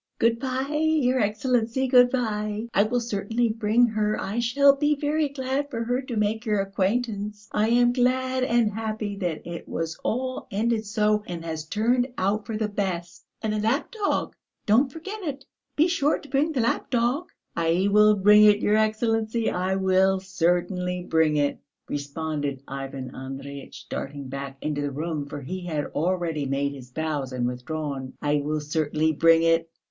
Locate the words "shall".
4.39-4.75